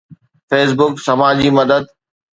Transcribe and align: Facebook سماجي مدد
Facebook 0.49 0.99
سماجي 1.05 1.49
مدد 1.51 1.85